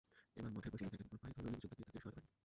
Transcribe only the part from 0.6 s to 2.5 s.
পরিস্থিতি দেখে একাধিকবার পায়ে ধরেও নির্বাচন থেকে তাঁকে সরাতে পারিনি।